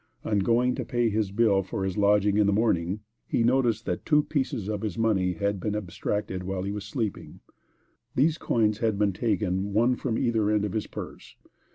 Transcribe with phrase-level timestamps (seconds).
[0.25, 4.03] On going to pay his bill for his lodging in the morning, he noticed that
[4.03, 7.39] two pieces of his money had been abstracted while he was sleeping.
[8.15, 11.35] These coins had been taken one from either end of his purse.